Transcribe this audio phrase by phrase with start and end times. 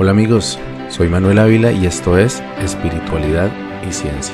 [0.00, 3.50] Hola amigos, soy Manuel Ávila y esto es Espiritualidad
[3.84, 4.32] y Ciencia.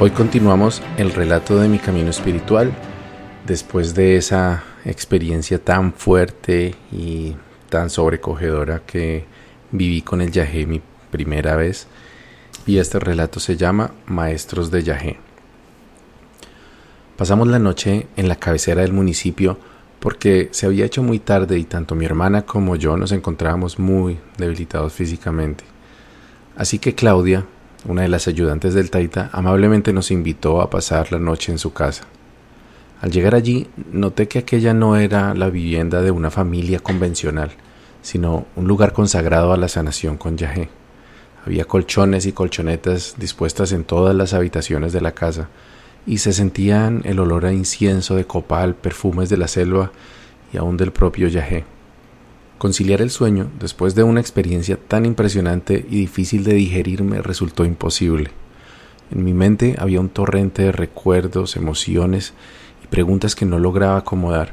[0.00, 2.72] Hoy continuamos el relato de mi camino espiritual
[3.46, 7.36] después de esa experiencia tan fuerte y
[7.68, 9.24] tan sobrecogedora que
[9.70, 10.82] viví con el Yahé mi
[11.12, 11.86] primera vez
[12.66, 15.29] y este relato se llama Maestros de Yahé.
[17.20, 19.58] Pasamos la noche en la cabecera del municipio
[19.98, 24.18] porque se había hecho muy tarde y tanto mi hermana como yo nos encontrábamos muy
[24.38, 25.62] debilitados físicamente.
[26.56, 27.44] Así que Claudia,
[27.84, 31.74] una de las ayudantes del Taita, amablemente nos invitó a pasar la noche en su
[31.74, 32.04] casa.
[33.02, 37.50] Al llegar allí, noté que aquella no era la vivienda de una familia convencional,
[38.00, 40.70] sino un lugar consagrado a la sanación con Yahé.
[41.44, 45.50] Había colchones y colchonetas dispuestas en todas las habitaciones de la casa,
[46.06, 49.92] y se sentían el olor a incienso de copal, perfumes de la selva
[50.52, 51.64] y aún del propio Yahé.
[52.58, 57.64] Conciliar el sueño después de una experiencia tan impresionante y difícil de digerir me resultó
[57.64, 58.30] imposible.
[59.10, 62.34] En mi mente había un torrente de recuerdos, emociones
[62.84, 64.52] y preguntas que no lograba acomodar.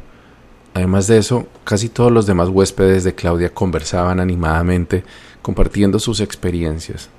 [0.74, 5.04] Además de eso, casi todos los demás huéspedes de Claudia conversaban animadamente,
[5.42, 7.10] compartiendo sus experiencias.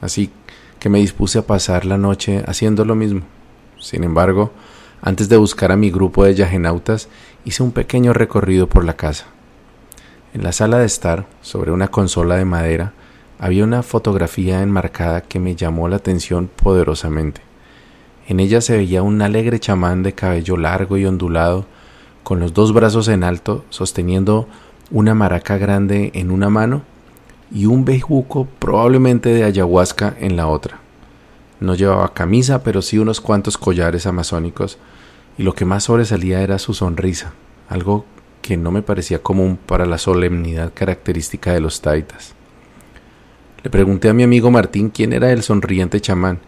[0.00, 0.30] Así
[0.78, 3.22] que me dispuse a pasar la noche haciendo lo mismo.
[3.84, 4.50] Sin embargo,
[5.02, 7.08] antes de buscar a mi grupo de yagenautas,
[7.44, 9.26] hice un pequeño recorrido por la casa.
[10.32, 12.94] En la sala de estar, sobre una consola de madera,
[13.38, 17.42] había una fotografía enmarcada que me llamó la atención poderosamente.
[18.26, 21.66] En ella se veía un alegre chamán de cabello largo y ondulado,
[22.22, 24.48] con los dos brazos en alto, sosteniendo
[24.90, 26.84] una maraca grande en una mano
[27.52, 30.83] y un bejuco probablemente de ayahuasca en la otra.
[31.64, 34.76] No llevaba camisa, pero sí unos cuantos collares amazónicos,
[35.38, 37.32] y lo que más sobresalía era su sonrisa,
[37.70, 38.04] algo
[38.42, 42.34] que no me parecía común para la solemnidad característica de los taitas.
[43.62, 46.38] Le pregunté a mi amigo Martín quién era el sonriente chamán,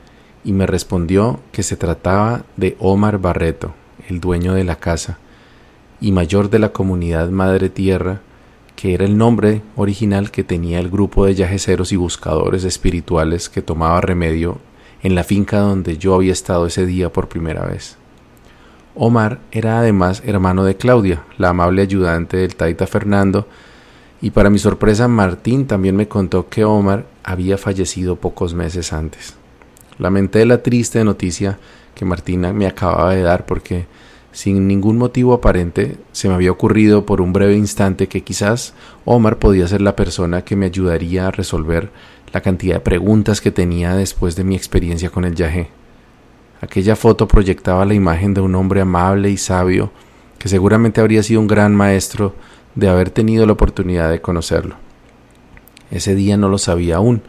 [0.44, 3.72] y me respondió que se trataba de Omar Barreto,
[4.10, 5.16] el dueño de la casa,
[5.98, 8.20] y mayor de la comunidad Madre Tierra,
[8.76, 13.62] que era el nombre original que tenía el grupo de yajeceros y buscadores espirituales que
[13.62, 14.60] tomaba remedio
[15.02, 17.96] en la finca donde yo había estado ese día por primera vez.
[18.94, 23.46] Omar era además hermano de Claudia, la amable ayudante del Taita Fernando,
[24.22, 29.34] y para mi sorpresa Martín también me contó que Omar había fallecido pocos meses antes.
[29.98, 31.58] Lamenté la triste noticia
[31.94, 33.86] que Martina me acababa de dar porque
[34.32, 38.74] sin ningún motivo aparente se me había ocurrido por un breve instante que quizás
[39.06, 41.90] Omar podía ser la persona que me ayudaría a resolver
[42.32, 45.68] la cantidad de preguntas que tenía después de mi experiencia con el yagé.
[46.60, 49.90] Aquella foto proyectaba la imagen de un hombre amable y sabio
[50.38, 52.34] que seguramente habría sido un gran maestro
[52.74, 54.76] de haber tenido la oportunidad de conocerlo.
[55.90, 57.22] Ese día no lo sabía aún,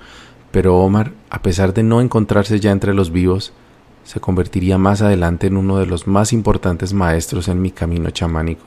[0.52, 3.54] pero Omar, a pesar de no encontrarse ya entre los vivos,
[4.04, 8.66] se convertiría más adelante en uno de los más importantes maestros en mi camino chamánico.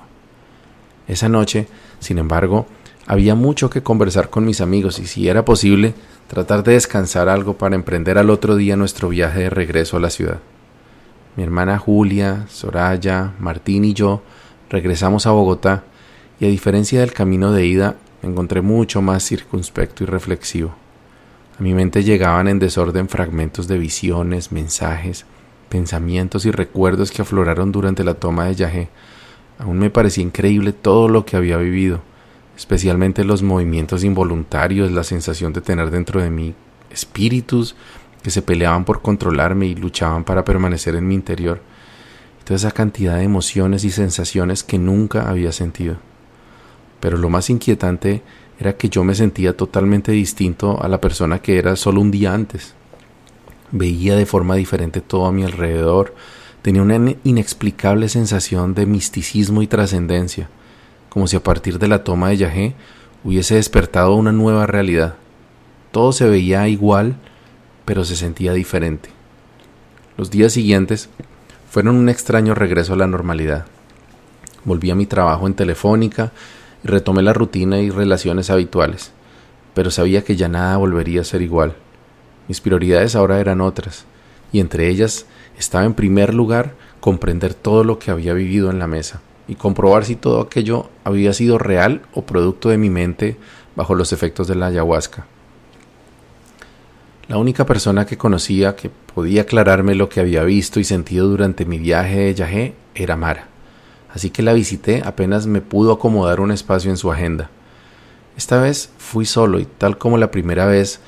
[1.08, 1.66] Esa noche,
[1.98, 2.66] sin embargo,
[3.06, 5.94] había mucho que conversar con mis amigos y si era posible,
[6.28, 10.10] tratar de descansar algo para emprender al otro día nuestro viaje de regreso a la
[10.10, 10.38] ciudad.
[11.36, 14.22] Mi hermana Julia, Soraya, Martín y yo
[14.68, 15.84] regresamos a Bogotá
[16.38, 20.74] y a diferencia del camino de ida, me encontré mucho más circunspecto y reflexivo.
[21.58, 25.24] A mi mente llegaban en desorden fragmentos de visiones, mensajes,
[25.68, 28.88] pensamientos y recuerdos que afloraron durante la toma de Yahé.
[29.58, 32.02] Aún me parecía increíble todo lo que había vivido
[32.60, 36.54] especialmente los movimientos involuntarios, la sensación de tener dentro de mí
[36.90, 37.74] espíritus
[38.22, 41.62] que se peleaban por controlarme y luchaban para permanecer en mi interior.
[42.44, 45.96] toda esa cantidad de emociones y sensaciones que nunca había sentido.
[47.00, 48.22] Pero lo más inquietante
[48.58, 52.34] era que yo me sentía totalmente distinto a la persona que era solo un día
[52.34, 52.74] antes.
[53.70, 56.14] Veía de forma diferente todo a mi alrededor,
[56.60, 60.50] tenía una inexplicable sensación de misticismo y trascendencia
[61.10, 62.74] como si a partir de la toma de Yahé
[63.24, 65.16] hubiese despertado una nueva realidad.
[65.90, 67.16] Todo se veía igual,
[67.84, 69.10] pero se sentía diferente.
[70.16, 71.10] Los días siguientes
[71.68, 73.66] fueron un extraño regreso a la normalidad.
[74.64, 76.32] Volví a mi trabajo en Telefónica
[76.84, 79.10] y retomé la rutina y relaciones habituales,
[79.74, 81.74] pero sabía que ya nada volvería a ser igual.
[82.46, 84.04] Mis prioridades ahora eran otras,
[84.52, 85.26] y entre ellas
[85.58, 90.04] estaba en primer lugar comprender todo lo que había vivido en la mesa y comprobar
[90.04, 93.36] si todo aquello había sido real o producto de mi mente
[93.74, 95.26] bajo los efectos de la ayahuasca.
[97.26, 101.64] La única persona que conocía que podía aclararme lo que había visto y sentido durante
[101.64, 103.48] mi viaje de Yahé era Mara,
[104.14, 107.50] así que la visité apenas me pudo acomodar un espacio en su agenda.
[108.36, 111.00] Esta vez fui solo y tal como la primera vez,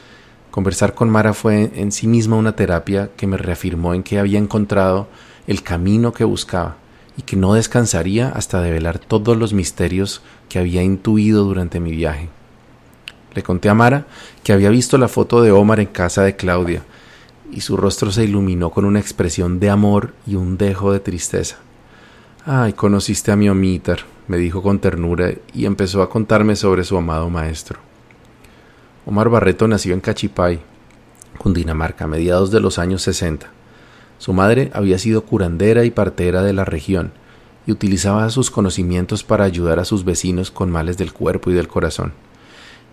[0.50, 4.40] conversar con Mara fue en sí misma una terapia que me reafirmó en que había
[4.40, 5.06] encontrado
[5.46, 6.81] el camino que buscaba
[7.16, 12.28] y que no descansaría hasta develar todos los misterios que había intuido durante mi viaje.
[13.34, 14.06] Le conté a Mara
[14.42, 16.82] que había visto la foto de Omar en casa de Claudia,
[17.50, 21.58] y su rostro se iluminó con una expresión de amor y un dejo de tristeza.
[22.46, 26.96] Ay, conociste a mi omítar, me dijo con ternura y empezó a contarme sobre su
[26.96, 27.78] amado maestro.
[29.04, 30.60] Omar Barreto nació en Cachipay,
[31.38, 33.50] Cundinamarca, a mediados de los años sesenta.
[34.22, 37.10] Su madre había sido curandera y partera de la región
[37.66, 41.66] y utilizaba sus conocimientos para ayudar a sus vecinos con males del cuerpo y del
[41.66, 42.12] corazón.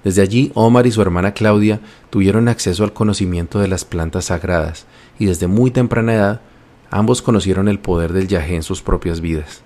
[0.04, 4.88] Desde allí, Omar y su hermana Claudia tuvieron acceso al conocimiento de las plantas sagradas
[5.20, 6.42] y desde muy temprana edad
[6.90, 9.62] ambos conocieron el poder del yagé en sus propias vidas.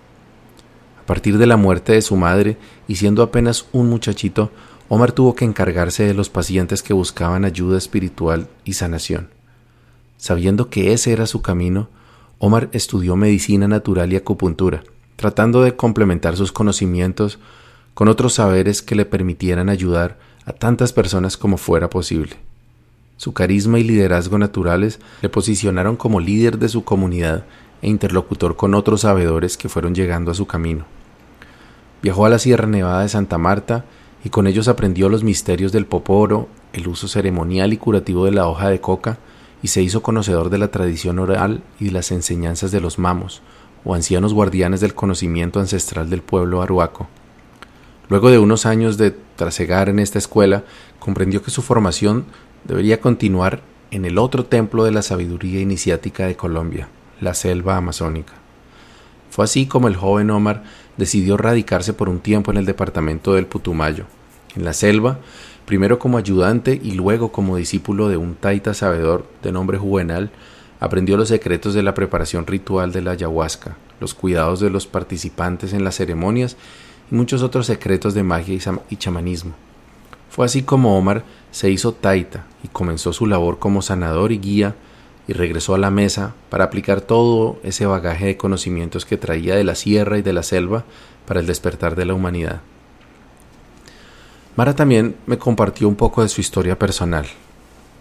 [1.02, 2.58] A partir de la muerte de su madre
[2.90, 4.52] y siendo apenas un muchachito,
[4.90, 9.33] Omar tuvo que encargarse de los pacientes que buscaban ayuda espiritual y sanación.
[10.18, 11.90] Sabiendo que ese era su camino,
[12.40, 14.84] Omar estudió medicina natural y acupuntura,
[15.16, 17.40] tratando de complementar sus conocimientos
[17.94, 22.36] con otros saberes que le permitieran ayudar a tantas personas como fuera posible.
[23.18, 27.46] Su carisma y liderazgo naturales le posicionaron como líder de su comunidad
[27.82, 30.86] e interlocutor con otros sabedores que fueron llegando a su camino.
[32.02, 33.86] Viajó a la Sierra Nevada de Santa Marta
[34.26, 38.48] y con ellos aprendió los misterios del poporo, el uso ceremonial y curativo de la
[38.48, 39.20] hoja de coca,
[39.64, 43.42] y se hizo conocedor de la tradición oral y las enseñanzas de los mamos,
[43.86, 47.08] o ancianos guardianes del conocimiento ancestral del pueblo aruaco.
[48.10, 50.64] Luego de unos años de trasegar en esta escuela,
[51.00, 52.26] comprendió que su formación
[52.66, 53.62] debería continuar
[53.92, 56.90] en el otro templo de la sabiduría iniciática de Colombia,
[57.22, 58.34] la selva amazónica.
[59.30, 60.64] Fue así como el joven Omar
[60.98, 64.06] decidió radicarse por un tiempo en el departamento del Putumayo.
[64.56, 65.20] En la selva
[65.66, 70.32] primero como ayudante y luego como discípulo de un taita sabedor de nombre Juvenal,
[70.80, 75.74] aprendió los secretos de la preparación ritual de la ayahuasca, los cuidados de los participantes
[75.74, 76.58] en las ceremonias
[77.10, 79.54] y muchos otros secretos de magia y chamanismo.
[80.30, 84.76] Fue así como Omar se hizo taita y comenzó su labor como sanador y guía
[85.28, 89.64] y regresó a la mesa para aplicar todo ese bagaje de conocimientos que traía de
[89.64, 90.84] la sierra y de la selva
[91.26, 92.62] para el despertar de la humanidad.
[94.56, 97.26] Mara también me compartió un poco de su historia personal,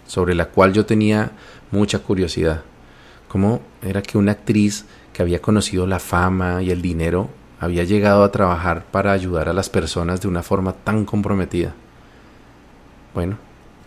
[0.05, 1.31] sobre la cual yo tenía
[1.71, 2.61] mucha curiosidad.
[3.27, 7.29] ¿Cómo era que una actriz que había conocido la fama y el dinero
[7.59, 11.73] había llegado a trabajar para ayudar a las personas de una forma tan comprometida?
[13.15, 13.37] Bueno,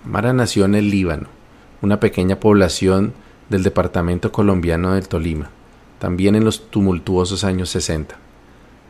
[0.04, 1.28] Mara nació en el Líbano,
[1.82, 3.12] una pequeña población
[3.48, 5.50] del departamento colombiano del Tolima,
[6.00, 8.16] también en los tumultuosos años 60.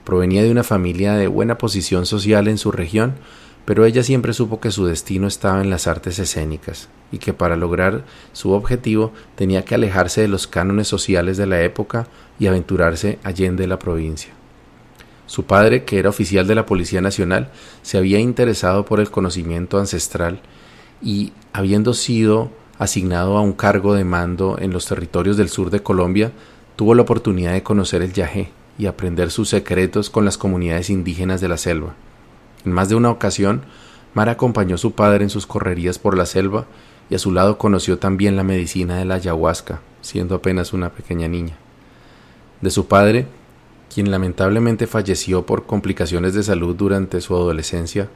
[0.05, 3.14] Provenía de una familia de buena posición social en su región,
[3.67, 7.57] pero ella siempre supo que su destino estaba en las artes escénicas y que para
[7.57, 12.07] lograr su objetivo tenía que alejarse de los cánones sociales de la época
[12.39, 14.33] y aventurarse allende la provincia.
[15.27, 17.51] Su padre, que era oficial de la Policía Nacional,
[17.83, 20.41] se había interesado por el conocimiento ancestral
[21.03, 25.83] y, habiendo sido asignado a un cargo de mando en los territorios del sur de
[25.83, 26.31] Colombia,
[26.76, 31.40] tuvo la oportunidad de conocer el yagé y aprender sus secretos con las comunidades indígenas
[31.40, 31.97] de la selva.
[32.66, 33.62] En más de una ocasión,
[34.12, 36.66] Mara acompañó a su padre en sus correrías por la selva
[37.08, 41.28] y a su lado conoció también la medicina de la ayahuasca, siendo apenas una pequeña
[41.28, 41.56] niña.
[42.61, 43.28] De su padre,
[43.94, 48.08] quien lamentablemente falleció por complicaciones de salud durante su adolescencia,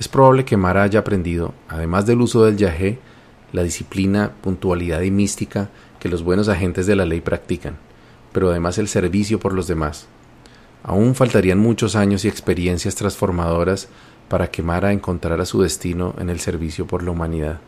[0.00, 2.98] es probable que Mara haya aprendido, además del uso del yagé,
[3.52, 7.76] la disciplina, puntualidad y mística que los buenos agentes de la ley practican,
[8.32, 10.08] pero además el servicio por los demás,
[10.86, 13.88] Aún faltarían muchos años y experiencias transformadoras
[14.28, 17.58] para que Mara encontrara su destino en el servicio por la humanidad.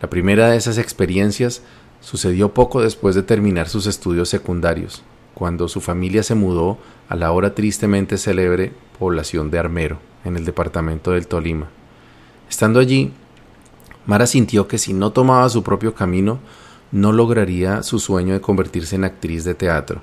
[0.00, 1.62] La primera de esas experiencias
[2.00, 5.02] sucedió poco después de terminar sus estudios secundarios,
[5.34, 10.44] cuando su familia se mudó a la ahora tristemente célebre población de Armero, en el
[10.44, 11.68] departamento del Tolima.
[12.48, 13.12] Estando allí,
[14.06, 16.38] Mara sintió que si no tomaba su propio camino,
[16.92, 20.00] no lograría su sueño de convertirse en actriz de teatro.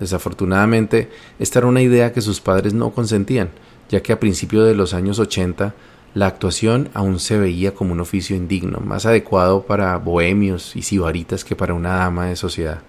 [0.00, 3.50] Desafortunadamente, esta era una idea que sus padres no consentían,
[3.88, 5.74] ya que a principios de los años 80
[6.14, 11.44] la actuación aún se veía como un oficio indigno, más adecuado para bohemios y sibaritas
[11.44, 12.80] que para una dama de sociedad.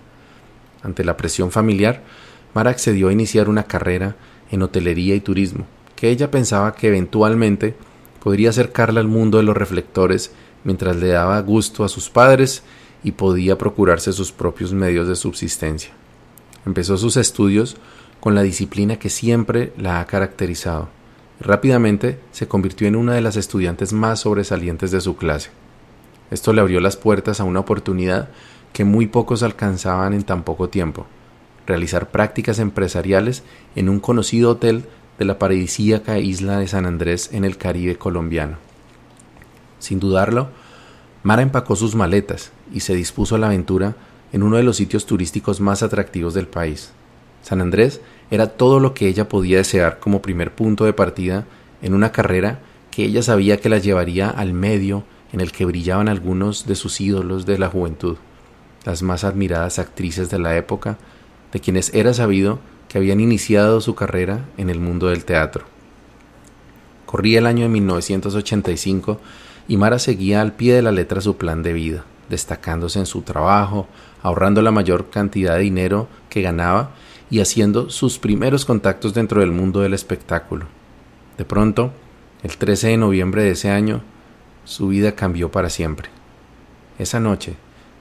[0.82, 2.04] Ante la presión familiar,
[2.54, 4.16] Mara accedió a iniciar una carrera
[4.50, 7.76] en hotelería y turismo, que ella pensaba que eventualmente
[8.24, 10.32] podría acercarla al mundo de los reflectores
[10.64, 12.64] mientras le daba gusto a sus padres
[13.04, 15.92] y podía procurarse sus propios medios de subsistencia.
[16.68, 17.78] Empezó sus estudios
[18.20, 20.90] con la disciplina que siempre la ha caracterizado.
[21.40, 25.50] Rápidamente se convirtió en una de las estudiantes más sobresalientes de su clase.
[26.30, 28.28] Esto le abrió las puertas a una oportunidad
[28.74, 31.06] que muy pocos alcanzaban en tan poco tiempo,
[31.66, 33.44] realizar prácticas empresariales
[33.78, 34.84] en un conocido hotel
[35.18, 38.58] de la paradisíaca isla de San Andrés en el Caribe colombiano.
[39.80, 40.50] Sin dudarlo,
[41.24, 43.96] Mara empacó sus maletas y se dispuso a la aventura
[44.34, 46.92] en uno de los sitios turísticos más atractivos del país.
[47.42, 51.46] San Andrés era todo lo que ella podía desear como primer punto de partida
[51.82, 52.60] en una carrera
[52.92, 57.00] que ella sabía que la llevaría al medio en el que brillaban algunos de sus
[57.00, 58.18] ídolos de la juventud,
[58.86, 60.98] las más admiradas actrices de la época,
[61.52, 65.66] de quienes era sabido que habían iniciado su carrera en el mundo del teatro.
[67.06, 69.20] Corría el año de 1985
[69.68, 73.22] y Mara seguía al pie de la letra su plan de vida, destacándose en su
[73.22, 73.88] trabajo,
[74.22, 76.92] ahorrando la mayor cantidad de dinero que ganaba
[77.30, 80.66] y haciendo sus primeros contactos dentro del mundo del espectáculo.
[81.38, 81.92] De pronto,
[82.44, 84.02] el 13 de noviembre de ese año,
[84.64, 86.10] su vida cambió para siempre.
[87.00, 87.56] Esa noche,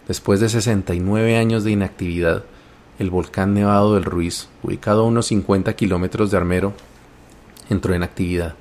[0.09, 2.45] después de 69 años de inactividad,
[2.99, 6.73] el volcán Nevado del Ruiz, ubicado a unos 50 kilómetros de Armero,
[7.69, 8.55] entró en actividad,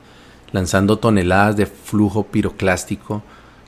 [0.52, 3.24] lanzando toneladas de flujo piroclástico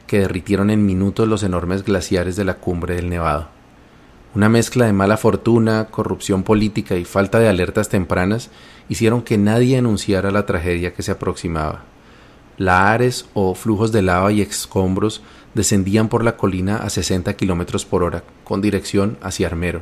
[0.07, 3.56] que derritieron en minutos los enormes glaciares de la cumbre del Nevado.
[4.37, 8.51] Una mezcla de mala fortuna, corrupción política y falta de alertas tempranas
[8.87, 11.85] hicieron que nadie anunciara la tragedia que se aproximaba.
[12.59, 15.23] Lahares o flujos de lava y escombros
[15.55, 19.81] descendían por la colina a 60 kilómetros por hora, con dirección hacia Armero,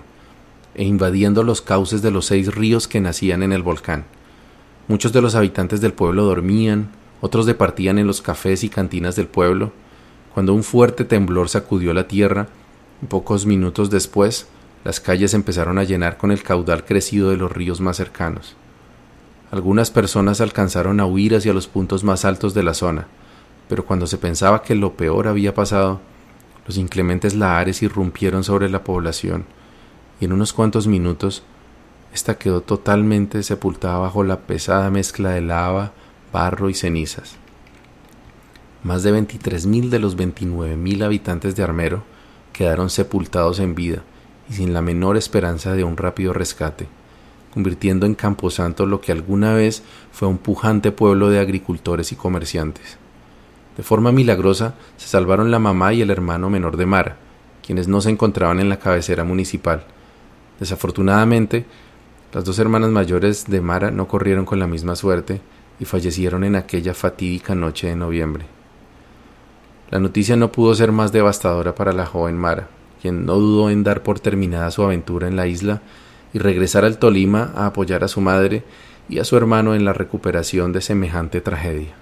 [0.73, 4.05] e invadiendo los cauces de los seis ríos que nacían en el volcán.
[4.87, 9.27] Muchos de los habitantes del pueblo dormían, otros departían en los cafés y cantinas del
[9.27, 9.73] pueblo,
[10.33, 12.47] cuando un fuerte temblor sacudió la tierra
[13.07, 14.47] Pocos minutos después,
[14.83, 18.55] las calles empezaron a llenar con el caudal crecido de los ríos más cercanos.
[19.51, 23.07] Algunas personas alcanzaron a huir hacia los puntos más altos de la zona,
[23.67, 26.01] pero cuando se pensaba que lo peor había pasado,
[26.65, 29.45] los inclementes lahares irrumpieron sobre la población,
[30.19, 31.43] y en unos cuantos minutos
[32.13, 35.91] ésta quedó totalmente sepultada bajo la pesada mezcla de lava,
[36.31, 37.35] barro y cenizas.
[38.83, 42.14] Más de 23.000 de los 29.000 habitantes de Armero
[42.55, 44.03] quedaron sepultados en vida
[44.49, 46.87] y sin la menor esperanza de un rápido rescate,
[47.53, 49.83] convirtiendo en Camposanto lo que alguna vez
[50.13, 52.97] fue un pujante pueblo de agricultores y comerciantes.
[53.75, 57.17] De forma milagrosa se salvaron la mamá y el hermano menor de Mara,
[57.61, 59.83] quienes no se encontraban en la cabecera municipal.
[60.57, 61.65] Desafortunadamente,
[62.31, 65.41] las dos hermanas mayores de Mara no corrieron con la misma suerte
[65.77, 68.54] y fallecieron en aquella fatídica noche de noviembre.
[69.91, 72.69] La noticia no pudo ser más devastadora para la joven Mara,
[73.01, 75.83] quien no dudó en dar por terminada su aventura en la isla
[76.33, 78.63] y regresar al Tolima a apoyar a su madre
[79.09, 81.93] y a su hermano en la recuperación de semejante tragedia.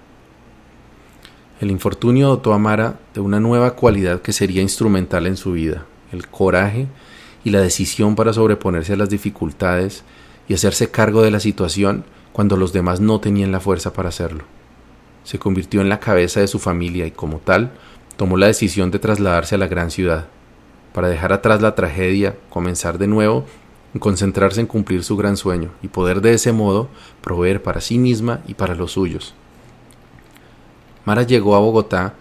[1.60, 5.84] El infortunio dotó a Mara de una nueva cualidad que sería instrumental en su vida,
[6.10, 6.88] el coraje
[7.44, 10.04] y la decisión para sobreponerse a las dificultades
[10.48, 14.53] y hacerse cargo de la situación cuando los demás no tenían la fuerza para hacerlo
[15.24, 17.72] se convirtió en la cabeza de su familia y como tal
[18.16, 20.26] tomó la decisión de trasladarse a la gran ciudad,
[20.92, 23.44] para dejar atrás la tragedia, comenzar de nuevo
[23.98, 26.88] concentrarse en cumplir su gran sueño y poder de ese modo
[27.20, 29.34] proveer para sí misma y para los suyos.
[31.04, 32.14] Mara llegó a Bogotá,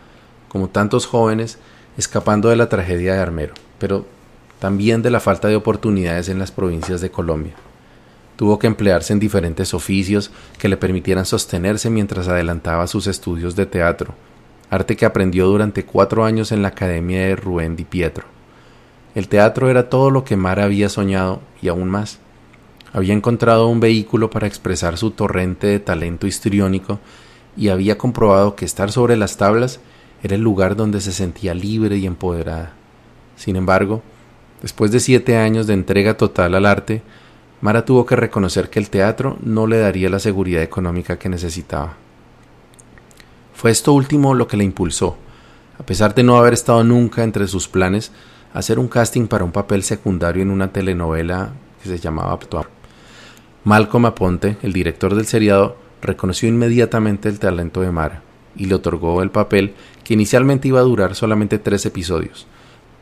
[0.50, 1.58] como tantos jóvenes,
[1.98, 4.06] escapando de la tragedia de Armero, pero
[4.60, 7.54] también de la falta de oportunidades en las provincias de Colombia.
[8.36, 13.66] Tuvo que emplearse en diferentes oficios que le permitieran sostenerse mientras adelantaba sus estudios de
[13.66, 14.16] teatro,
[14.70, 18.26] arte que aprendió durante cuatro años en la Academia de Rubén Di Pietro.
[19.16, 22.18] El teatro era todo lo que Mara había soñado y aún más.
[22.92, 27.00] Había encontrado un vehículo para expresar su torrente de talento histriónico
[27.56, 29.80] y había comprobado que estar sobre las tablas
[30.24, 32.74] era el lugar donde se sentía libre y empoderada.
[33.36, 34.02] Sin embargo,
[34.62, 37.04] después de siete años de entrega total al arte,
[37.64, 41.94] Mara tuvo que reconocer que el teatro no le daría la seguridad económica que necesitaba.
[43.54, 45.16] Fue esto último lo que le impulsó,
[45.80, 48.12] a pesar de no haber estado nunca entre sus planes,
[48.54, 52.68] hacer un casting para un papel secundario en una telenovela que se llamaba Actuar.
[53.64, 58.24] Malcolm Aponte, el director del seriado, reconoció inmediatamente el talento de Mara
[58.58, 62.46] y le otorgó el papel que inicialmente iba a durar solamente tres episodios,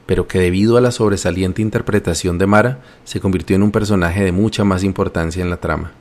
[0.05, 4.31] pero que debido a la sobresaliente interpretación de Mara se convirtió en un personaje de
[4.31, 5.91] mucha más importancia en la trama.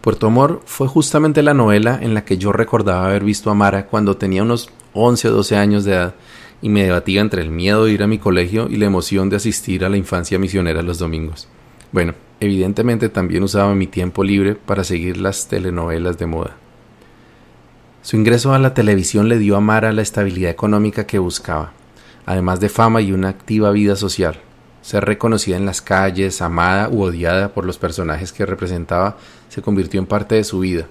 [0.00, 3.86] Puerto Amor fue justamente la novela en la que yo recordaba haber visto a Mara
[3.86, 6.14] cuando tenía unos 11 o 12 años de edad
[6.62, 9.36] y me debatía entre el miedo de ir a mi colegio y la emoción de
[9.36, 11.48] asistir a la infancia misionera los domingos.
[11.92, 16.56] Bueno, evidentemente también usaba mi tiempo libre para seguir las telenovelas de moda.
[18.02, 21.72] Su ingreso a la televisión le dio a Mara la estabilidad económica que buscaba,
[22.26, 24.40] además de fama y una activa vida social.
[24.82, 29.16] Ser reconocida en las calles, amada u odiada por los personajes que representaba,
[29.48, 30.86] se convirtió en parte de su vida,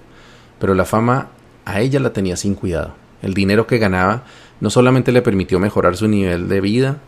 [0.58, 1.28] pero la fama
[1.64, 2.94] a ella la tenía sin cuidado.
[3.22, 4.24] El dinero que ganaba
[4.60, 6.98] no solamente le permitió mejorar su nivel de vida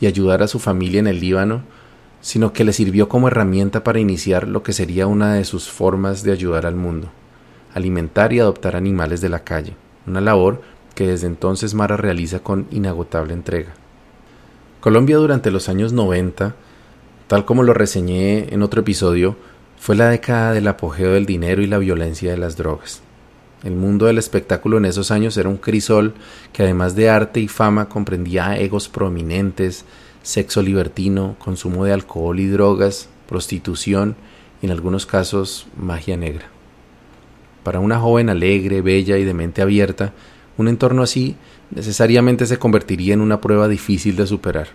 [0.00, 1.62] y ayudar a su familia en el Líbano,
[2.20, 6.22] sino que le sirvió como herramienta para iniciar lo que sería una de sus formas
[6.22, 7.08] de ayudar al mundo,
[7.74, 9.74] alimentar y adoptar animales de la calle,
[10.06, 10.62] una labor
[10.96, 13.74] que desde entonces Mara realiza con inagotable entrega.
[14.80, 16.56] Colombia durante los años 90,
[17.28, 19.36] tal como lo reseñé en otro episodio,
[19.78, 23.02] fue la década del apogeo del dinero y la violencia de las drogas.
[23.62, 26.14] El mundo del espectáculo en esos años era un crisol
[26.54, 29.84] que además de arte y fama comprendía egos prominentes,
[30.22, 34.16] sexo libertino, consumo de alcohol y drogas, prostitución
[34.62, 36.46] y en algunos casos magia negra.
[37.64, 40.14] Para una joven alegre, bella y de mente abierta,
[40.58, 41.36] un entorno así
[41.70, 44.68] necesariamente se convertiría en una prueba difícil de superar.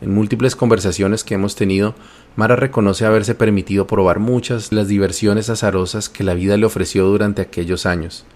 [0.00, 1.94] En múltiples conversaciones que hemos tenido,
[2.36, 7.40] Mara reconoce haberse permitido probar muchas las diversiones azarosas que la vida le ofreció durante
[7.40, 8.26] aquellos años.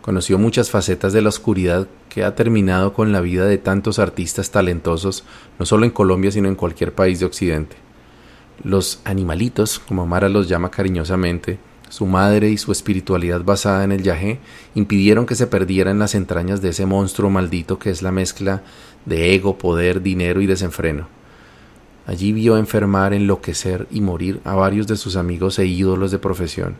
[0.00, 4.50] Conoció muchas facetas de la oscuridad que ha terminado con la vida de tantos artistas
[4.50, 5.24] talentosos,
[5.58, 7.76] no solo en Colombia, sino en cualquier país de Occidente.
[8.64, 11.58] Los animalitos, como Mara los llama cariñosamente,
[11.94, 14.40] su madre y su espiritualidad basada en el yagé
[14.74, 18.62] impidieron que se perdiera en las entrañas de ese monstruo maldito que es la mezcla
[19.06, 21.06] de ego, poder, dinero y desenfreno.
[22.08, 26.74] Allí vio enfermar, enloquecer y morir a varios de sus amigos e ídolos de profesión.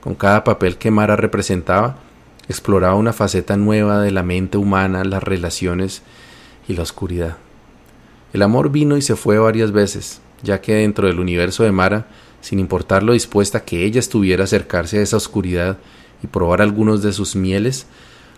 [0.00, 1.96] Con cada papel que Mara representaba,
[2.48, 6.02] exploraba una faceta nueva de la mente humana, las relaciones
[6.68, 7.36] y la oscuridad.
[8.32, 12.06] El amor vino y se fue varias veces, ya que dentro del universo de Mara,
[12.46, 15.78] sin importar lo dispuesta que ella estuviera a acercarse a esa oscuridad
[16.22, 17.88] y probar algunos de sus mieles,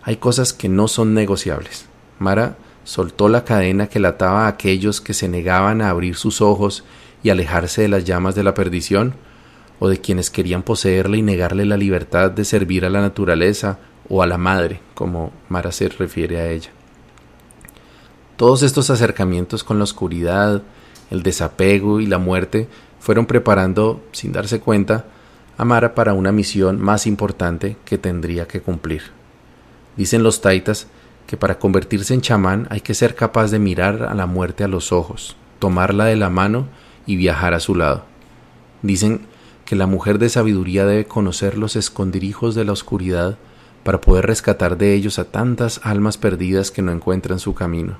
[0.02, 1.84] hay cosas que no son negociables.
[2.18, 6.40] Mara soltó la cadena que la ataba a aquellos que se negaban a abrir sus
[6.40, 6.84] ojos
[7.22, 9.12] y alejarse de las llamas de la perdición,
[9.78, 14.22] o de quienes querían poseerle y negarle la libertad de servir a la naturaleza o
[14.22, 16.70] a la madre, como Mara se refiere a ella.
[18.38, 20.62] Todos estos acercamientos con la oscuridad,
[21.10, 22.68] el desapego y la muerte
[23.00, 25.06] fueron preparando, sin darse cuenta,
[25.56, 29.02] a Mara para una misión más importante que tendría que cumplir.
[29.96, 30.86] Dicen los taitas
[31.26, 34.68] que para convertirse en chamán hay que ser capaz de mirar a la muerte a
[34.68, 36.68] los ojos, tomarla de la mano
[37.06, 38.04] y viajar a su lado.
[38.82, 39.22] Dicen
[39.64, 43.36] que la mujer de sabiduría debe conocer los escondirijos de la oscuridad
[43.82, 47.98] para poder rescatar de ellos a tantas almas perdidas que no encuentran su camino.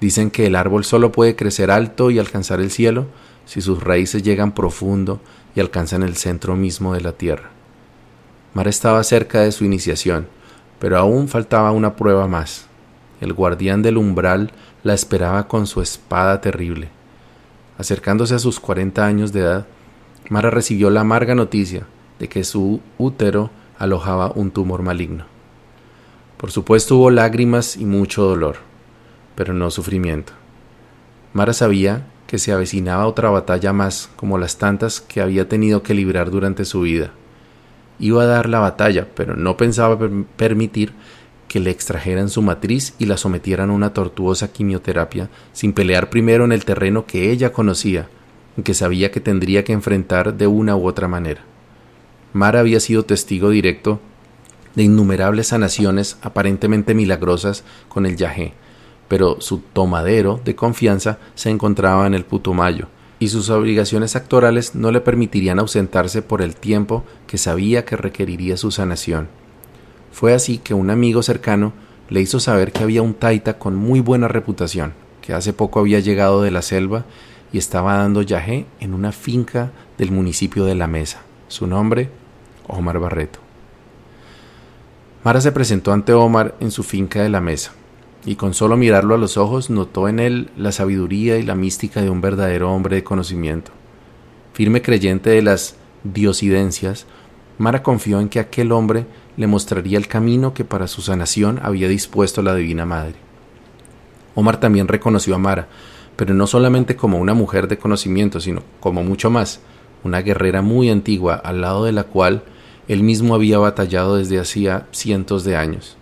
[0.00, 3.06] Dicen que el árbol solo puede crecer alto y alcanzar el cielo
[3.46, 5.20] si sus raíces llegan profundo
[5.54, 7.50] y alcanzan el centro mismo de la tierra.
[8.54, 10.26] Mara estaba cerca de su iniciación,
[10.78, 12.66] pero aún faltaba una prueba más.
[13.20, 14.52] El guardián del umbral
[14.82, 16.88] la esperaba con su espada terrible.
[17.78, 19.66] Acercándose a sus cuarenta años de edad,
[20.30, 21.86] Mara recibió la amarga noticia
[22.18, 25.26] de que su útero alojaba un tumor maligno.
[26.36, 28.56] Por supuesto hubo lágrimas y mucho dolor,
[29.34, 30.32] pero no sufrimiento.
[31.32, 35.94] Mara sabía que se avecinaba otra batalla más como las tantas que había tenido que
[35.94, 37.12] librar durante su vida.
[37.98, 39.98] Iba a dar la batalla, pero no pensaba
[40.36, 40.92] permitir
[41.48, 46.44] que le extrajeran su matriz y la sometieran a una tortuosa quimioterapia sin pelear primero
[46.44, 48.08] en el terreno que ella conocía
[48.56, 51.42] y que sabía que tendría que enfrentar de una u otra manera.
[52.32, 54.00] Mara había sido testigo directo
[54.74, 58.54] de innumerables sanaciones aparentemente milagrosas con el yagé,
[59.08, 62.88] pero su tomadero de confianza se encontraba en el Putumayo,
[63.18, 68.56] y sus obligaciones actorales no le permitirían ausentarse por el tiempo que sabía que requeriría
[68.56, 69.28] su sanación.
[70.12, 71.72] Fue así que un amigo cercano
[72.08, 76.00] le hizo saber que había un taita con muy buena reputación, que hace poco había
[76.00, 77.04] llegado de la selva
[77.52, 81.22] y estaba dando yagé en una finca del municipio de La Mesa.
[81.48, 82.10] Su nombre,
[82.66, 83.38] Omar Barreto.
[85.24, 87.72] Mara se presentó ante Omar en su finca de la mesa,
[88.26, 92.00] y con solo mirarlo a los ojos notó en él la sabiduría y la mística
[92.00, 93.70] de un verdadero hombre de conocimiento.
[94.52, 97.06] Firme creyente de las diosidencias,
[97.58, 99.06] Mara confió en que aquel hombre
[99.36, 103.16] le mostraría el camino que para su sanación había dispuesto la Divina Madre.
[104.34, 105.68] Omar también reconoció a Mara,
[106.16, 109.60] pero no solamente como una mujer de conocimiento, sino como mucho más,
[110.02, 112.42] una guerrera muy antigua al lado de la cual
[112.88, 115.96] él mismo había batallado desde hacía cientos de años.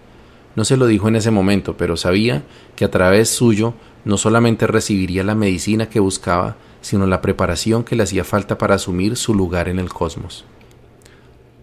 [0.55, 2.43] No se lo dijo en ese momento, pero sabía
[2.77, 7.97] que a través suyo no solamente recibiría la medicina que buscaba, sino la preparación que
[7.97, 10.45] le hacía falta para asumir su lugar en el cosmos.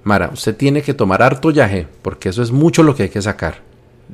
[0.03, 3.21] Mara, usted tiene que tomar harto yaje, porque eso es mucho lo que hay que
[3.21, 3.61] sacar,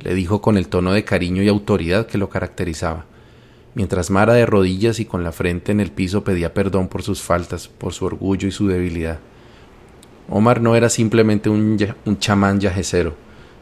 [0.02, 3.06] le dijo con el tono de cariño y autoridad que lo caracterizaba,
[3.74, 7.22] mientras Mara de rodillas y con la frente en el piso pedía perdón por sus
[7.22, 9.20] faltas, por su orgullo y su debilidad.
[10.28, 13.14] Omar no era simplemente un, un chamán yajecero,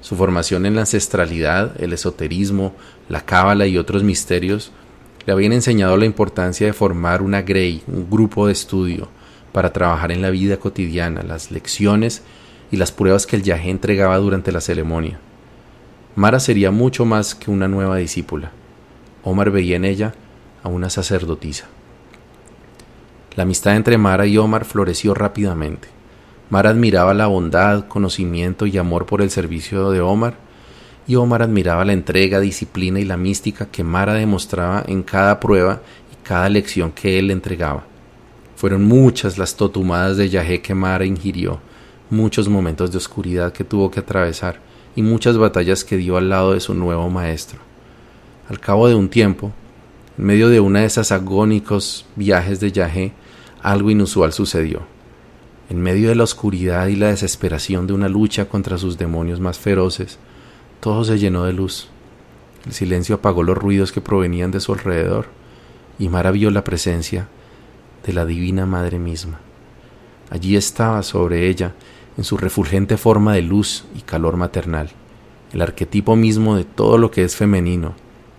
[0.04, 2.74] su formación en la ancestralidad, el esoterismo,
[3.08, 4.70] la cábala y otros misterios
[5.24, 9.08] le habían enseñado la importancia de formar una Grey, un grupo de estudio,
[9.50, 12.20] para trabajar en la vida cotidiana, las lecciones
[12.70, 15.18] y las pruebas que el yajé entregaba durante la ceremonia.
[16.16, 18.52] Mara sería mucho más que una nueva discípula.
[19.22, 20.12] Omar veía en ella
[20.62, 21.64] a una sacerdotisa.
[23.36, 25.93] La amistad entre Mara y Omar floreció rápidamente.
[26.50, 30.36] Mara admiraba la bondad, conocimiento y amor por el servicio de Omar,
[31.06, 35.80] y Omar admiraba la entrega, disciplina y la mística que Mara demostraba en cada prueba
[36.12, 37.84] y cada lección que él le entregaba.
[38.56, 41.60] Fueron muchas las totumadas de Yahé que Mara ingirió,
[42.10, 44.60] muchos momentos de oscuridad que tuvo que atravesar
[44.94, 47.58] y muchas batallas que dio al lado de su nuevo maestro.
[48.48, 49.52] Al cabo de un tiempo,
[50.18, 53.12] en medio de una de esas agónicos viajes de Yahé,
[53.62, 54.93] algo inusual sucedió.
[55.70, 59.58] En medio de la oscuridad y la desesperación de una lucha contra sus demonios más
[59.58, 60.18] feroces,
[60.80, 61.88] todo se llenó de luz.
[62.66, 65.26] El silencio apagó los ruidos que provenían de su alrededor,
[65.98, 67.28] y Mara vio la presencia
[68.04, 69.40] de la Divina Madre misma.
[70.30, 71.72] Allí estaba sobre ella,
[72.16, 74.90] en su refulgente forma de luz y calor maternal,
[75.52, 77.94] el arquetipo mismo de todo lo que es femenino,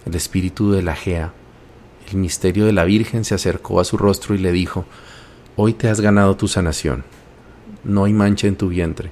[0.06, 1.34] el espíritu de la Gea.
[2.12, 4.86] El misterio de la Virgen se acercó a su rostro y le dijo,
[5.58, 7.06] Hoy te has ganado tu sanación.
[7.86, 9.10] No hay mancha en tu vientre,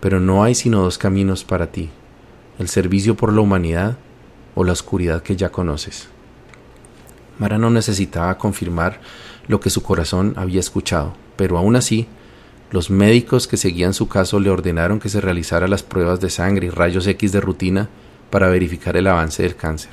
[0.00, 1.88] pero no hay sino dos caminos para ti,
[2.58, 3.96] el servicio por la humanidad
[4.54, 6.08] o la oscuridad que ya conoces.
[7.38, 9.00] Mara no necesitaba confirmar
[9.48, 12.06] lo que su corazón había escuchado, pero aún así,
[12.70, 16.66] los médicos que seguían su caso le ordenaron que se realizara las pruebas de sangre
[16.66, 17.88] y rayos X de rutina
[18.28, 19.92] para verificar el avance del cáncer.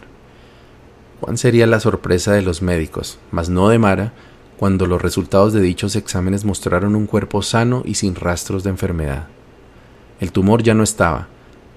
[1.22, 4.12] ¿Cuál sería la sorpresa de los médicos, mas no de Mara,
[4.58, 9.28] cuando los resultados de dichos exámenes mostraron un cuerpo sano y sin rastros de enfermedad?
[10.20, 11.28] El tumor ya no estaba,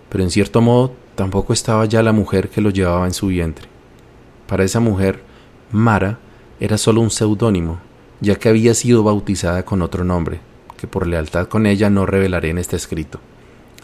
[0.09, 3.69] pero en cierto modo tampoco estaba ya la mujer que lo llevaba en su vientre.
[4.47, 5.23] Para esa mujer,
[5.71, 6.19] Mara
[6.59, 7.79] era solo un seudónimo,
[8.21, 10.40] ya que había sido bautizada con otro nombre,
[10.77, 13.21] que por lealtad con ella no revelaré en este escrito.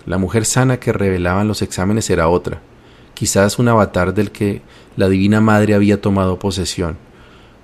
[0.07, 2.61] La mujer sana que revelaban los exámenes era otra,
[3.15, 4.63] quizás un avatar del que
[4.97, 6.97] la Divina Madre había tomado posesión,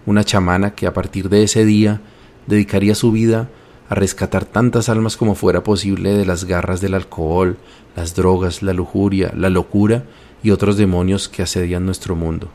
[0.07, 2.01] una chamana que a partir de ese día
[2.47, 3.49] dedicaría su vida
[3.89, 7.59] a rescatar tantas almas como fuera posible de las garras del alcohol,
[7.95, 10.05] las drogas, la lujuria, la locura
[10.43, 12.49] y otros demonios que asedian nuestro mundo.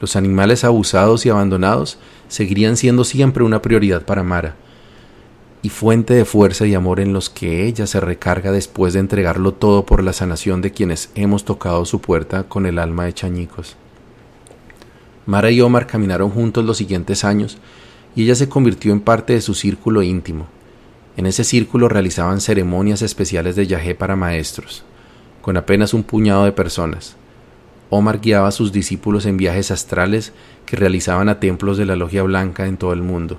[0.00, 4.56] Los animales abusados y abandonados seguirían siendo siempre una prioridad para Mara,
[5.62, 9.54] y fuente de fuerza y amor en los que ella se recarga después de entregarlo
[9.54, 13.76] todo por la sanación de quienes hemos tocado su puerta con el alma de chañicos.
[15.26, 17.58] Mara y Omar caminaron juntos los siguientes años
[18.14, 20.46] y ella se convirtió en parte de su círculo íntimo.
[21.16, 24.84] En ese círculo realizaban ceremonias especiales de yajé para maestros,
[25.42, 27.16] con apenas un puñado de personas.
[27.90, 30.32] Omar guiaba a sus discípulos en viajes astrales
[30.66, 33.38] que realizaban a templos de la Logia Blanca en todo el mundo.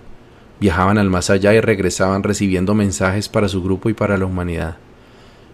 [0.60, 4.78] Viajaban al más allá y regresaban recibiendo mensajes para su grupo y para la humanidad.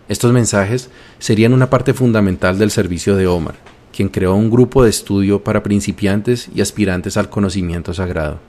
[0.08, 3.56] Estos mensajes serían una parte fundamental del servicio de Omar,
[3.96, 8.40] quien creó un grupo de estudio para principiantes y aspirantes al conocimiento sagrado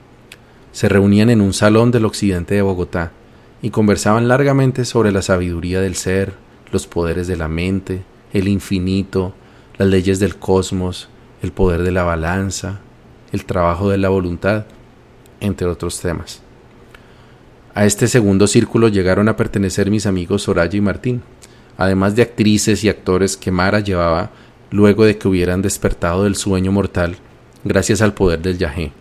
[0.72, 3.12] se reunían en un salón del occidente de Bogotá
[3.60, 6.32] y conversaban largamente sobre la sabiduría del ser,
[6.72, 8.02] los poderes de la mente,
[8.32, 9.34] el infinito,
[9.76, 11.08] las leyes del cosmos,
[11.42, 12.80] el poder de la balanza,
[13.30, 14.64] el trabajo de la voluntad,
[15.40, 16.40] entre otros temas.
[17.74, 21.22] A este segundo círculo llegaron a pertenecer mis amigos Soraya y Martín,
[21.76, 24.30] además de actrices y actores que Mara llevaba
[24.72, 27.16] luego de que hubieran despertado del sueño mortal
[27.62, 28.92] gracias al poder del yajé.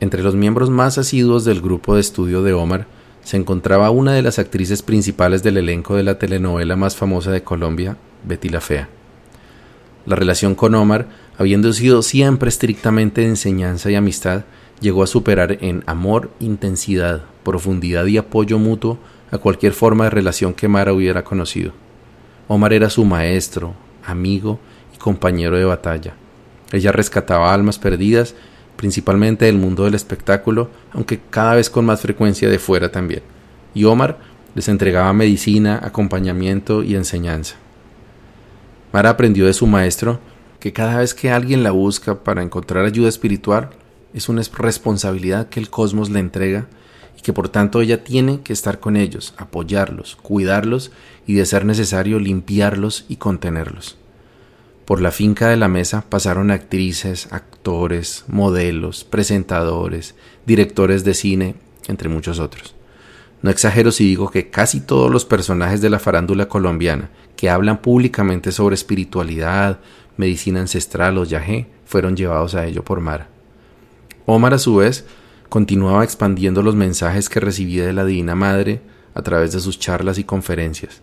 [0.00, 2.86] Entre los miembros más asiduos del grupo de estudio de Omar
[3.22, 7.42] se encontraba una de las actrices principales del elenco de la telenovela más famosa de
[7.42, 8.88] Colombia, Betty la Fea.
[10.06, 14.44] La relación con Omar, habiendo sido siempre estrictamente de enseñanza y amistad,
[14.80, 18.98] llegó a superar en amor, intensidad, profundidad y apoyo mutuo
[19.30, 21.72] a cualquier forma de relación que Mara hubiera conocido.
[22.48, 24.60] Omar era su maestro, amigo
[25.06, 26.14] compañero de batalla.
[26.72, 28.34] Ella rescataba almas perdidas
[28.74, 33.22] principalmente del mundo del espectáculo, aunque cada vez con más frecuencia de fuera también.
[33.72, 34.18] Y Omar
[34.56, 37.54] les entregaba medicina, acompañamiento y enseñanza.
[38.92, 40.18] Mara aprendió de su maestro
[40.58, 43.70] que cada vez que alguien la busca para encontrar ayuda espiritual,
[44.12, 46.66] es una responsabilidad que el cosmos le entrega
[47.16, 50.90] y que por tanto ella tiene que estar con ellos, apoyarlos, cuidarlos
[51.28, 53.96] y de ser necesario limpiarlos y contenerlos.
[54.86, 60.14] Por la finca de la mesa pasaron actrices, actores, modelos, presentadores,
[60.46, 61.56] directores de cine,
[61.88, 62.76] entre muchos otros.
[63.42, 67.82] No exagero si digo que casi todos los personajes de la farándula colombiana que hablan
[67.82, 69.80] públicamente sobre espiritualidad,
[70.16, 73.28] medicina ancestral o yagé fueron llevados a ello por Mara.
[74.24, 75.04] Omar a su vez
[75.48, 78.82] continuaba expandiendo los mensajes que recibía de la Divina Madre
[79.14, 81.02] a través de sus charlas y conferencias.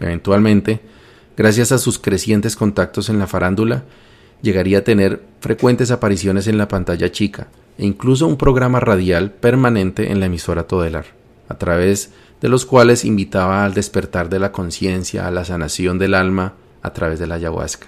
[0.00, 0.80] Eventualmente,
[1.40, 3.84] gracias a sus crecientes contactos en la farándula,
[4.42, 7.48] llegaría a tener frecuentes apariciones en la pantalla chica
[7.78, 11.06] e incluso un programa radial permanente en la emisora Todelar,
[11.48, 12.10] a través
[12.42, 16.92] de los cuales invitaba al despertar de la conciencia, a la sanación del alma a
[16.92, 17.86] través de la ayahuasca.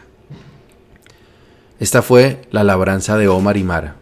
[1.78, 3.96] Esta fue la labranza de Omar y Mara,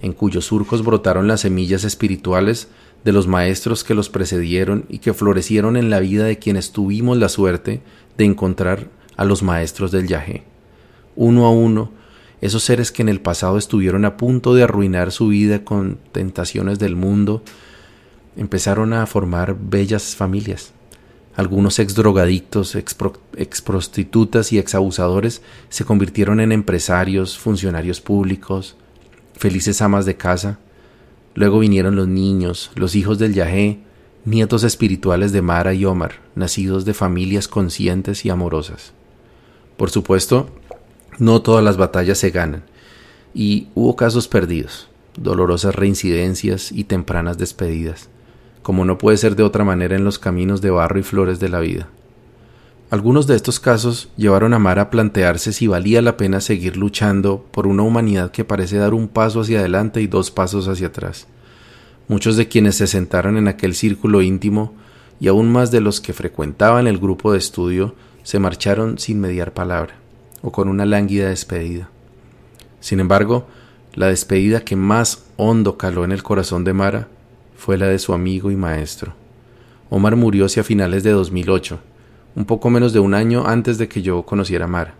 [0.00, 2.68] en cuyos surcos brotaron las semillas espirituales
[3.04, 7.18] de los maestros que los precedieron y que florecieron en la vida de quienes tuvimos
[7.18, 7.82] la suerte
[8.16, 10.44] de encontrar a los maestros del yagé.
[11.14, 11.90] Uno a uno,
[12.40, 16.78] esos seres que en el pasado estuvieron a punto de arruinar su vida con tentaciones
[16.78, 17.42] del mundo,
[18.36, 20.72] empezaron a formar bellas familias.
[21.34, 22.96] Algunos ex drogadictos, ex
[24.50, 28.76] y ex abusadores se convirtieron en empresarios, funcionarios públicos,
[29.34, 30.58] felices amas de casa.
[31.34, 33.80] Luego vinieron los niños, los hijos del Yahé,
[34.26, 38.92] nietos espirituales de Mara y Omar, nacidos de familias conscientes y amorosas.
[39.78, 40.50] Por supuesto,
[41.18, 42.64] no todas las batallas se ganan,
[43.32, 48.10] y hubo casos perdidos, dolorosas reincidencias y tempranas despedidas
[48.66, 51.48] como no puede ser de otra manera en los caminos de barro y flores de
[51.48, 51.86] la vida.
[52.90, 57.46] Algunos de estos casos llevaron a Mara a plantearse si valía la pena seguir luchando
[57.52, 61.28] por una humanidad que parece dar un paso hacia adelante y dos pasos hacia atrás.
[62.08, 64.74] Muchos de quienes se sentaron en aquel círculo íntimo
[65.18, 69.52] y aún más de los que frecuentaban el grupo de estudio se marcharon sin mediar
[69.52, 69.94] palabra
[70.42, 71.88] o con una lánguida despedida.
[72.80, 73.46] Sin embargo,
[73.94, 77.08] la despedida que más hondo caló en el corazón de Mara
[77.56, 79.14] fue la de su amigo y maestro.
[79.90, 81.80] Omar murió hacia finales de 2008,
[82.36, 84.94] un poco menos de un año antes de que yo conociera a Mara.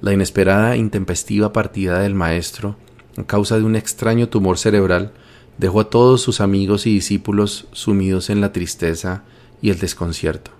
[0.00, 2.76] La inesperada intempestiva partida del maestro,
[3.16, 5.12] a causa de un extraño tumor cerebral,
[5.58, 9.24] dejó a todos sus amigos y discípulos sumidos en la tristeza
[9.62, 10.50] y el desconcierto.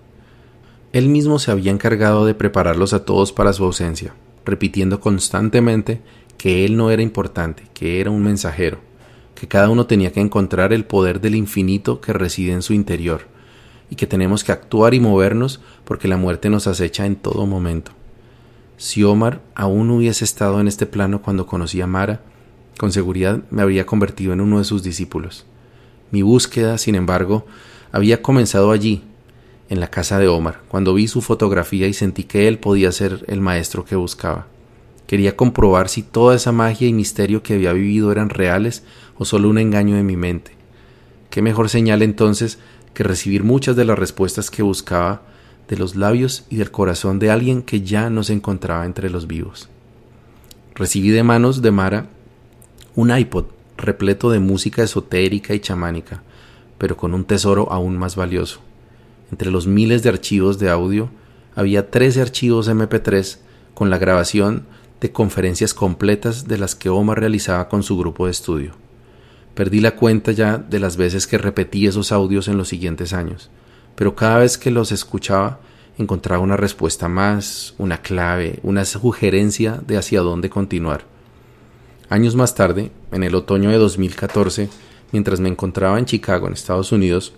[0.93, 6.01] Él mismo se había encargado de prepararlos a todos para su ausencia, repitiendo constantemente
[6.39, 8.79] que él no era importante, que era un mensajero,
[9.35, 13.27] que cada uno tenía que encontrar el poder del infinito que reside en su interior,
[13.91, 17.93] y que tenemos que actuar y movernos porque la muerte nos acecha en todo momento.
[18.77, 22.21] Si Omar aún hubiese estado en este plano cuando conocí a Mara,
[22.79, 25.47] con seguridad me habría convertido en uno de sus discípulos.
[26.11, 27.47] Mi búsqueda, sin embargo,
[27.93, 29.03] había comenzado allí,
[29.69, 33.25] en la casa de Omar, cuando vi su fotografía y sentí que él podía ser
[33.27, 34.47] el maestro que buscaba.
[35.07, 38.85] Quería comprobar si toda esa magia y misterio que había vivido eran reales
[39.19, 40.53] o solo un engaño de mi mente.
[41.31, 42.59] Qué mejor señal entonces
[42.95, 45.23] que recibir muchas de las respuestas que buscaba
[45.69, 49.27] de los labios y del corazón de alguien que ya no se encontraba entre los
[49.27, 49.69] vivos.
[50.75, 52.07] Recibí de manos de Mara
[52.97, 53.45] un iPod
[53.77, 56.23] repleto de música esotérica y chamánica,
[56.79, 58.61] pero con un tesoro aún más valioso.
[59.31, 61.11] Entre los miles de archivos de audio
[61.55, 63.39] había 13 archivos MP3
[63.75, 64.67] con la grabación
[65.01, 68.73] de conferencias completas de las que Omar realizaba con su grupo de estudio.
[69.55, 73.51] Perdí la cuenta ya de las veces que repetí esos audios en los siguientes años,
[73.95, 75.61] pero cada vez que los escuchaba
[75.99, 81.16] encontraba una respuesta más, una clave, una sugerencia de hacia dónde continuar.
[82.09, 84.69] Años más tarde, en el otoño de 2014,
[85.11, 87.33] mientras me encontraba en Chicago, en Estados Unidos,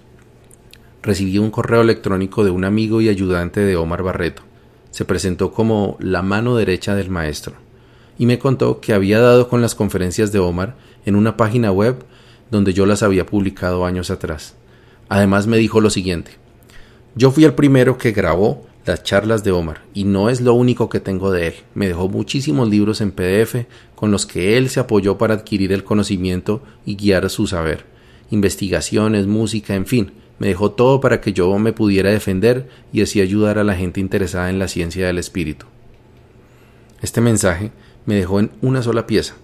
[1.03, 4.43] recibí un correo electrónico de un amigo y ayudante de Omar Barreto,
[4.91, 7.55] se presentó como la mano derecha del maestro
[8.19, 10.77] y me contó que había dado con las conferencias de Omar
[11.07, 12.05] en una página web
[12.51, 14.55] donde yo las había publicado años atrás.
[15.09, 16.33] Además me dijo lo siguiente
[17.15, 20.89] Yo fui el primero que grabó las charlas de Omar y no es lo único
[20.89, 21.55] que tengo de él.
[21.75, 23.67] Me dejó muchísimos libros en PDF
[23.99, 27.85] con los que él se apoyó para adquirir el conocimiento y guiar su saber,
[28.31, 33.21] investigaciones, música, en fin, me dejó todo para que yo me pudiera defender y así
[33.21, 35.67] ayudar a la gente interesada en la ciencia del espíritu.
[37.03, 37.73] Este mensaje
[38.07, 39.35] me dejó en una sola pieza,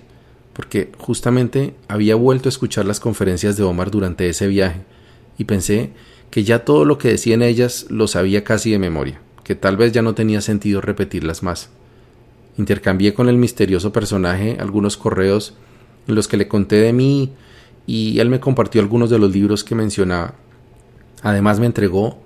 [0.52, 4.82] porque justamente había vuelto a escuchar las conferencias de Omar durante ese viaje,
[5.36, 5.90] y pensé
[6.30, 9.76] que ya todo lo que decía en ellas lo sabía casi de memoria, que tal
[9.76, 11.70] vez ya no tenía sentido repetirlas más.
[12.56, 15.54] Intercambié con el misterioso personaje algunos correos
[16.06, 17.32] en los que le conté de mí
[17.86, 20.34] y él me compartió algunos de los libros que mencionaba.
[21.22, 22.18] Además me entregó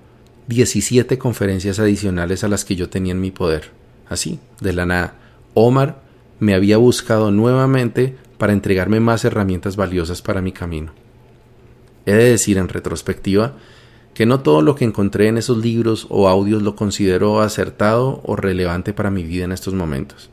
[0.49, 3.71] 17 conferencias adicionales a las que yo tenía en mi poder.
[4.09, 5.15] Así, de la nada.
[5.55, 6.03] Omar
[6.41, 10.93] me había buscado nuevamente para entregarme más herramientas valiosas para mi camino.
[12.07, 13.57] He de decir en retrospectiva
[14.19, 18.35] que no todo lo que encontré en esos libros o audios lo considero acertado o
[18.35, 20.29] relevante para mi vida en estos momentos.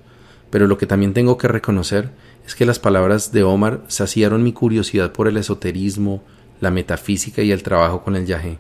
[0.50, 2.10] Pero lo que también tengo que reconocer
[2.48, 6.24] es que las palabras de Omar saciaron mi curiosidad por el esoterismo,
[6.62, 8.58] la metafísica y el trabajo con el yagé.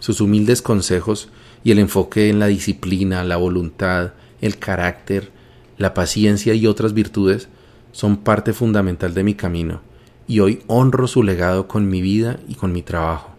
[0.00, 1.28] Sus humildes consejos
[1.62, 5.32] y el enfoque en la disciplina, la voluntad, el carácter,
[5.76, 7.50] la paciencia y otras virtudes
[7.92, 9.82] son parte fundamental de mi camino,
[10.26, 13.31] y hoy honro su legado con mi vida y con mi trabajo.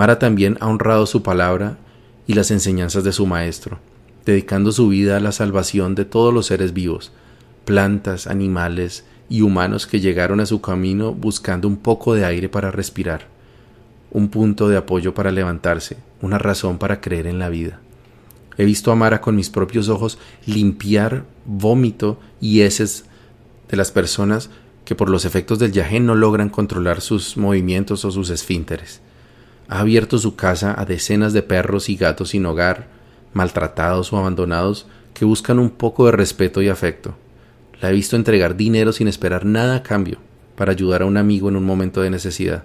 [0.00, 1.76] Mara también ha honrado su palabra
[2.26, 3.80] y las enseñanzas de su Maestro,
[4.24, 7.12] dedicando su vida a la salvación de todos los seres vivos,
[7.66, 12.70] plantas, animales y humanos que llegaron a su camino buscando un poco de aire para
[12.70, 13.26] respirar,
[14.10, 17.78] un punto de apoyo para levantarse, una razón para creer en la vida.
[18.56, 23.04] He visto a Mara con mis propios ojos limpiar vómito y heces
[23.68, 24.48] de las personas
[24.86, 29.02] que por los efectos del yagé no logran controlar sus movimientos o sus esfínteres
[29.70, 32.88] ha abierto su casa a decenas de perros y gatos sin hogar,
[33.32, 37.14] maltratados o abandonados, que buscan un poco de respeto y afecto.
[37.80, 40.18] La he visto entregar dinero sin esperar nada a cambio,
[40.56, 42.64] para ayudar a un amigo en un momento de necesidad.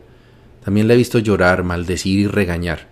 [0.63, 2.87] También la he visto llorar, maldecir y regañar.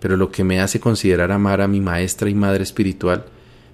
[0.00, 3.26] Pero lo que me hace considerar amar a mi maestra y madre espiritual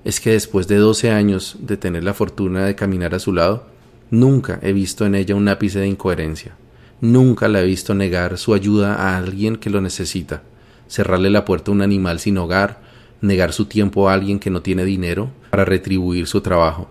[0.05, 3.69] es que después de doce años de tener la fortuna de caminar a su lado,
[4.11, 6.57] nunca he visto en ella un ápice de incoherencia.
[7.00, 10.42] Nunca la he visto negar su ayuda a alguien que lo necesita,
[10.88, 12.80] cerrarle la puerta a un animal sin hogar,
[13.20, 16.90] negar su tiempo a alguien que no tiene dinero para retribuir su trabajo.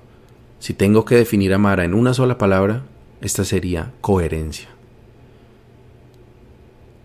[0.59, 2.83] Si tengo que definir a Mara en una sola palabra,
[3.21, 4.69] esta sería coherencia.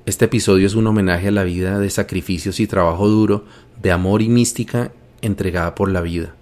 [0.06, 3.44] Este episodio es un homenaje a la vida de sacrificios y trabajo duro,
[3.80, 6.34] de amor y mística entregada por la vida.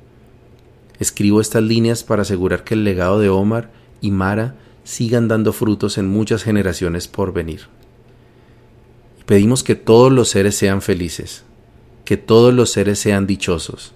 [0.98, 3.70] Escribo estas líneas para asegurar que el legado de Omar
[4.00, 7.62] y Mara sigan dando frutos en muchas generaciones por venir.
[9.20, 11.44] Y pedimos que todos los seres sean felices,
[12.04, 13.92] que todos los seres sean dichosos,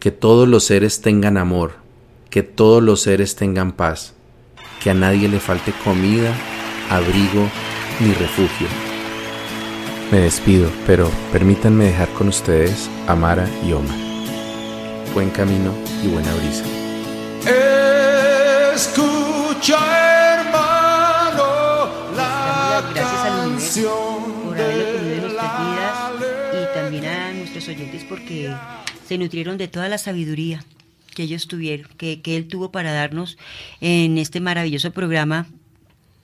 [0.00, 1.72] que todos los seres tengan amor,
[2.30, 4.14] que todos los seres tengan paz,
[4.82, 6.34] que a nadie le falte comida,
[6.90, 7.48] abrigo
[8.00, 8.66] ni refugio.
[10.10, 13.96] Me despido, pero permítanme dejar con ustedes a Mara y Omar.
[15.14, 16.64] Buen camino y buena brisa.
[29.18, 30.64] Nutrieron de toda la sabiduría
[31.14, 33.36] que ellos tuvieron, que, que él tuvo para darnos
[33.80, 35.46] en este maravilloso programa.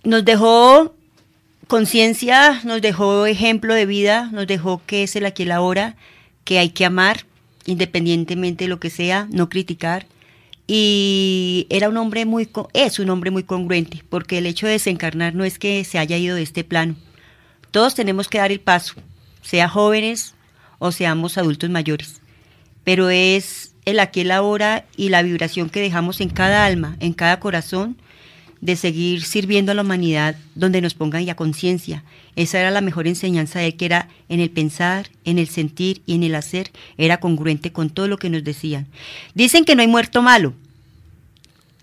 [0.03, 0.95] Nos dejó
[1.67, 5.97] conciencia, nos dejó ejemplo de vida, nos dejó que es el aquí el ahora,
[6.45, 7.27] que hay que amar
[7.69, 10.07] independientemente de lo que sea, no criticar.
[10.67, 15.35] Y era un hombre muy, es un hombre muy congruente, porque el hecho de desencarnar
[15.35, 16.97] no es que se haya ido de este plano,
[17.71, 18.95] todos tenemos que dar el paso,
[19.43, 20.35] sea jóvenes
[20.79, 22.23] o seamos adultos mayores,
[22.89, 27.13] pero es el aquí, el ahora y la vibración que dejamos en cada alma, en
[27.13, 27.99] cada corazón,
[28.63, 32.03] de seguir sirviendo a la humanidad donde nos pongan ya conciencia.
[32.35, 36.01] Esa era la mejor enseñanza de él, que era en el pensar, en el sentir
[36.07, 38.87] y en el hacer, era congruente con todo lo que nos decían.
[39.35, 40.55] Dicen que no hay muerto malo,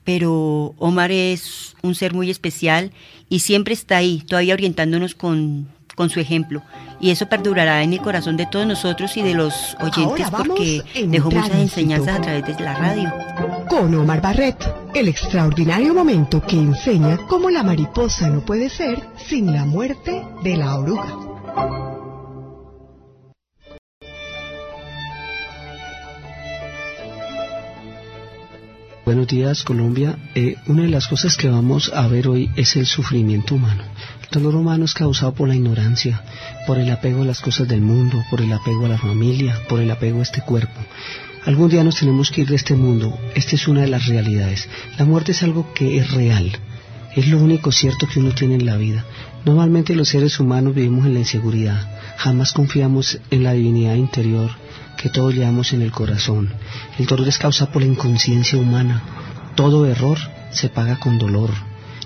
[0.05, 2.91] pero Omar es un ser muy especial
[3.29, 6.61] y siempre está ahí, todavía orientándonos con con su ejemplo.
[6.99, 11.31] Y eso perdurará en el corazón de todos nosotros y de los oyentes porque dejó
[11.31, 13.13] muchas enseñanzas a través de la radio.
[13.69, 14.57] Con Omar Barret,
[14.93, 20.57] el extraordinario momento que enseña cómo la mariposa no puede ser sin la muerte de
[20.57, 21.35] la oruga.
[29.05, 30.17] Buenos días Colombia.
[30.33, 33.83] Eh, una de las cosas que vamos a ver hoy es el sufrimiento humano.
[34.31, 36.21] Dolor humano es causado por la ignorancia,
[36.67, 39.79] por el apego a las cosas del mundo, por el apego a la familia, por
[39.79, 40.79] el apego a este cuerpo.
[41.45, 43.17] Algún día nos tenemos que ir de este mundo.
[43.35, 44.67] Esta es una de las realidades.
[44.97, 46.51] La muerte es algo que es real.
[47.15, 49.05] Es lo único cierto que uno tiene en la vida.
[49.45, 51.87] Normalmente los seres humanos vivimos en la inseguridad.
[52.17, 54.49] Jamás confiamos en la divinidad interior
[54.97, 56.51] que todos llevamos en el corazón.
[56.97, 59.03] El dolor es causado por la inconsciencia humana.
[59.55, 60.17] Todo error
[60.49, 61.51] se paga con dolor.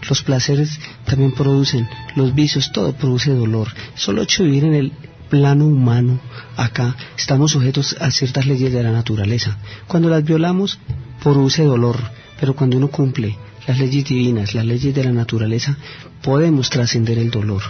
[0.08, 3.70] Los placeres también producen, los vicios, todo produce dolor.
[3.96, 4.92] Solo hecho vivir en el
[5.30, 6.20] plano humano,
[6.58, 9.58] acá, estamos sujetos a ciertas leyes de la naturaleza.
[9.88, 10.80] Cuando las violamos,
[11.22, 11.98] produce dolor,
[12.40, 13.38] pero cuando uno cumple
[13.68, 15.78] las leyes divinas, las leyes de la naturaleza,
[16.24, 17.62] podemos trascender el dolor.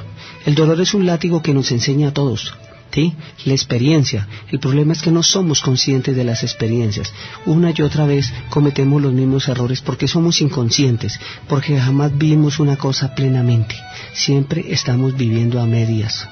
[0.45, 2.53] El dolor es un látigo que nos enseña a todos,
[2.91, 3.15] ¿sí?
[3.45, 4.27] La experiencia.
[4.51, 7.13] El problema es que no somos conscientes de las experiencias.
[7.45, 12.77] Una y otra vez cometemos los mismos errores porque somos inconscientes, porque jamás vimos una
[12.77, 13.75] cosa plenamente.
[14.13, 16.27] Siempre estamos viviendo a medias.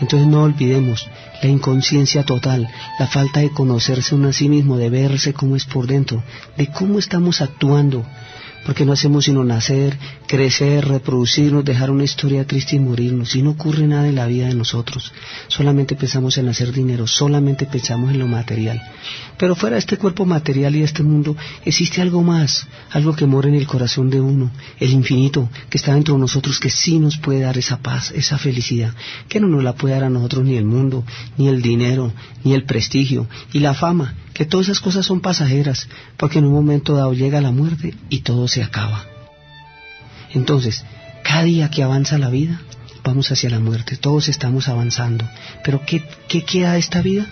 [0.00, 1.08] Entonces no olvidemos
[1.42, 2.68] la inconsciencia total,
[2.98, 6.22] la falta de conocerse uno a sí mismo, de verse cómo es por dentro,
[6.56, 8.04] de cómo estamos actuando,
[8.64, 9.96] porque no hacemos sino nacer,
[10.26, 14.48] crecer, reproducirnos, dejar una historia triste y morirnos, y no ocurre nada en la vida
[14.48, 15.12] de nosotros.
[15.48, 18.82] Solamente pensamos en hacer dinero, solamente pensamos en lo material.
[19.38, 23.26] Pero fuera de este cuerpo material y de este mundo existe algo más, algo que
[23.26, 24.50] mora en el corazón de uno,
[24.80, 28.36] el infinito, que está dentro de nosotros, que sí nos puede dar esa paz, esa
[28.36, 28.92] felicidad,
[29.28, 31.04] que no nos la puede dar a nosotros ni el mundo,
[31.36, 35.88] ni el dinero, ni el prestigio, y la fama, que todas esas cosas son pasajeras,
[36.16, 39.04] porque en un momento dado llega la muerte y todo se acaba.
[40.32, 40.84] Entonces,
[41.22, 42.60] cada día que avanza la vida,
[43.04, 45.28] vamos hacia la muerte, todos estamos avanzando.
[45.64, 47.26] Pero ¿qué, qué queda de esta vida?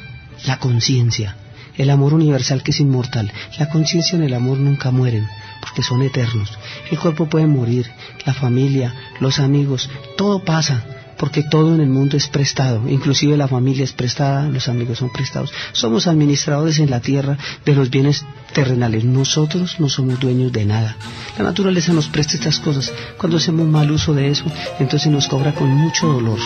[0.44, 1.36] La conciencia,
[1.76, 3.32] el amor universal que es inmortal.
[3.58, 5.26] La conciencia y el amor nunca mueren,
[5.60, 6.56] porque son eternos.
[6.90, 7.90] El cuerpo puede morir,
[8.24, 10.84] la familia, los amigos, todo pasa,
[11.18, 15.10] porque todo en el mundo es prestado, inclusive la familia es prestada, los amigos son
[15.10, 15.52] prestados.
[15.72, 20.96] Somos administradores en la tierra de los bienes terrenales, nosotros no somos dueños de nada.
[21.38, 24.44] La naturaleza nos presta estas cosas, cuando hacemos mal uso de eso,
[24.78, 26.38] entonces nos cobra con mucho dolor.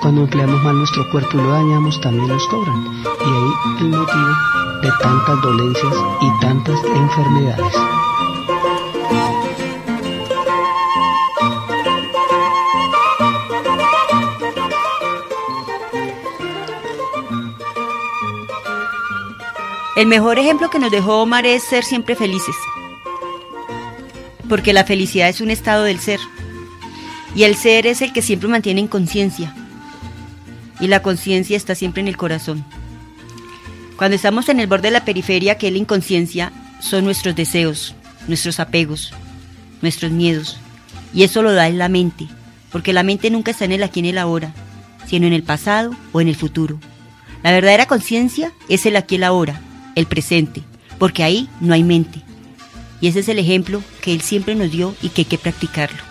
[0.00, 2.76] Cuando empleamos mal nuestro cuerpo y lo dañamos, también nos cobran.
[3.04, 4.28] Y ahí el motivo
[4.82, 7.74] de tantas dolencias y tantas enfermedades.
[19.96, 22.56] El mejor ejemplo que nos dejó Omar es ser siempre felices.
[24.48, 26.18] Porque la felicidad es un estado del ser.
[27.36, 29.54] Y el ser es el que siempre mantiene en conciencia.
[30.80, 32.64] Y la conciencia está siempre en el corazón.
[33.96, 37.94] Cuando estamos en el borde de la periferia, que es la inconsciencia, son nuestros deseos,
[38.26, 39.12] nuestros apegos,
[39.80, 40.58] nuestros miedos.
[41.14, 42.26] Y eso lo da en la mente,
[42.72, 44.52] porque la mente nunca está en el aquí en el ahora,
[45.06, 46.80] sino en el pasado o en el futuro.
[47.44, 49.60] La verdadera conciencia es el aquí y el ahora,
[49.94, 50.62] el presente,
[50.98, 52.22] porque ahí no hay mente.
[53.00, 56.02] Y ese es el ejemplo que Él siempre nos dio y que hay que practicarlo.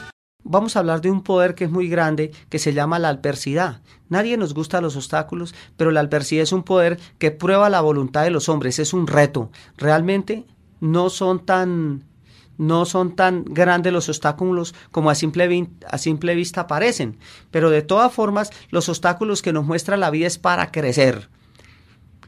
[0.43, 3.81] Vamos a hablar de un poder que es muy grande, que se llama la adversidad.
[4.09, 8.23] Nadie nos gusta los obstáculos, pero la adversidad es un poder que prueba la voluntad
[8.23, 9.49] de los hombres, es un reto.
[9.77, 10.45] Realmente
[10.81, 12.03] no son tan
[12.57, 17.17] no son tan grandes los obstáculos como a simple, a simple vista parecen,
[17.49, 21.29] pero de todas formas los obstáculos que nos muestra la vida es para crecer.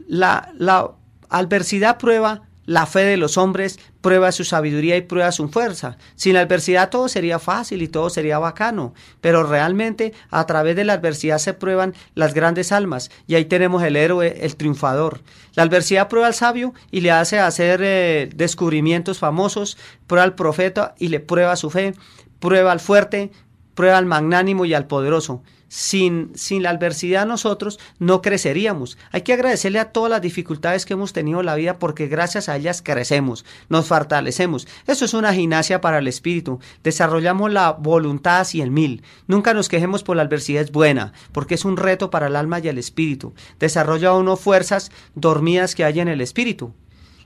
[0.08, 0.96] La, la
[1.30, 5.98] adversidad prueba la fe de los hombres, prueba su sabiduría y prueba su fuerza.
[6.16, 10.84] Sin la adversidad todo sería fácil y todo sería bacano, pero realmente a través de
[10.84, 15.22] la adversidad se prueban las grandes almas y ahí tenemos el héroe, el triunfador.
[15.54, 20.96] La adversidad prueba al sabio y le hace hacer eh, descubrimientos famosos, prueba al profeta
[20.98, 21.94] y le prueba su fe,
[22.40, 23.32] prueba al fuerte,
[23.76, 28.98] prueba al magnánimo y al poderoso sin, sin la adversidad nosotros no creceríamos.
[29.12, 32.50] Hay que agradecerle a todas las dificultades que hemos tenido en la vida porque gracias
[32.50, 34.68] a ellas crecemos, nos fortalecemos.
[34.88, 36.60] Eso es una gimnasia para el espíritu.
[36.84, 39.04] Desarrollamos la voluntad hacia el mil.
[39.28, 42.60] Nunca nos quejemos por la adversidad es buena, porque es un reto para el alma
[42.60, 43.34] y el espíritu.
[43.60, 46.74] Desarrolla uno fuerzas dormidas que hay en el espíritu.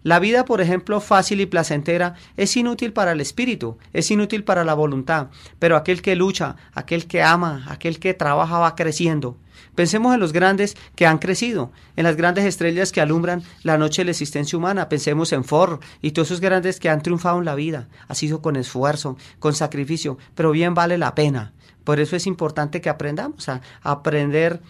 [0.03, 4.63] La vida, por ejemplo, fácil y placentera es inútil para el espíritu, es inútil para
[4.63, 5.27] la voluntad,
[5.59, 9.37] pero aquel que lucha, aquel que ama, aquel que trabaja va creciendo.
[9.75, 14.01] Pensemos en los grandes que han crecido, en las grandes estrellas que alumbran la noche
[14.01, 14.89] de la existencia humana.
[14.89, 17.87] Pensemos en Ford y todos esos grandes que han triunfado en la vida.
[18.07, 21.53] Ha sido con esfuerzo, con sacrificio, pero bien vale la pena.
[21.83, 24.61] Por eso es importante que aprendamos a aprender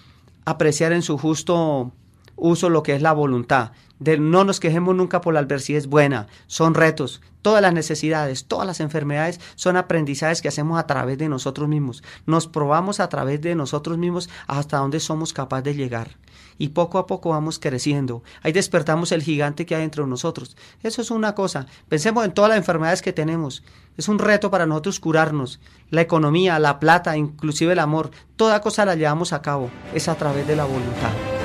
[0.45, 1.91] a apreciar en su justo
[2.35, 3.71] uso lo que es la voluntad.
[3.99, 8.65] No nos quejemos nunca por la adversidad es buena, son retos, todas las necesidades, todas
[8.65, 12.01] las enfermedades son aprendizajes que hacemos a través de nosotros mismos.
[12.25, 16.17] Nos probamos a través de nosotros mismos hasta donde somos capaces de llegar.
[16.57, 18.23] Y poco a poco vamos creciendo.
[18.41, 20.57] Ahí despertamos el gigante que hay dentro de nosotros.
[20.83, 21.67] Eso es una cosa.
[21.87, 23.63] Pensemos en todas las enfermedades que tenemos.
[23.97, 25.61] Es un reto para nosotros curarnos.
[25.89, 29.69] La economía, la plata, inclusive el amor, toda cosa la llevamos a cabo.
[29.93, 31.38] Es a través de la voluntad.